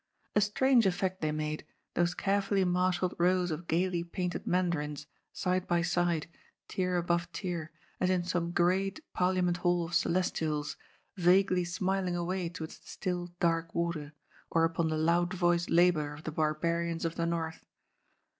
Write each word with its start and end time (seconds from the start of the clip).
A 0.35 0.41
strange 0.41 0.87
effect 0.87 1.21
they 1.21 1.31
made, 1.31 1.63
those 1.93 2.15
carefully 2.15 2.65
marshalled 2.65 3.13
rows 3.19 3.51
of 3.51 3.67
gaily 3.67 4.03
painted 4.03 4.47
Mandarins, 4.47 5.05
side 5.31 5.67
by 5.67 5.83
side, 5.83 6.25
tier 6.67 6.99
aboye 6.99 7.27
tier, 7.31 7.71
as 7.99 8.09
in 8.09 8.23
some 8.23 8.49
great 8.49 9.01
parliament 9.13 9.57
hall 9.57 9.85
of 9.85 9.93
celestials, 9.93 10.75
vaguely 11.17 11.63
smiling 11.65 12.15
away 12.15 12.49
towards 12.49 12.79
the 12.79 12.87
still, 12.87 13.27
dark 13.39 13.75
water, 13.75 14.13
or 14.49 14.63
upon 14.63 14.89
the 14.89 14.97
loud 14.97 15.35
voiced 15.35 15.69
labour 15.69 16.15
of 16.15 16.23
the 16.23 16.31
barbarians 16.31 17.05
of 17.05 17.13
the 17.13 17.27
North. 17.27 17.63